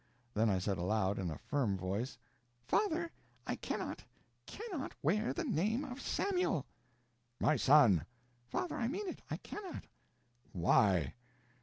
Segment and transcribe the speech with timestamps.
[0.33, 2.17] Then I said aloud, in a firm voice:
[2.65, 3.11] "Father,
[3.45, 4.03] I cannot,
[4.47, 6.65] cannot wear the name of Samuel."
[7.39, 8.07] "My son!"
[8.49, 9.21] "Father, I mean it.
[9.29, 9.85] I cannot."
[10.53, 11.13] "Why?"